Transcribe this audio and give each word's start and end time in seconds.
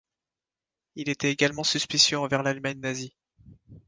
Il 0.95 1.09
était 1.09 1.29
également 1.29 1.63
suspicieux 1.63 2.17
envers 2.17 2.41
l'Allemagne 2.41 2.79
nazie. 2.79 3.13